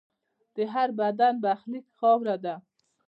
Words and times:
د 0.55 0.57
هر 0.73 0.89
بدن 1.01 1.33
برخلیک 1.43 1.85
خاوره 1.97 2.35
ده. 2.43 2.55